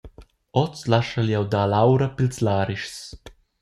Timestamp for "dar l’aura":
1.53-2.07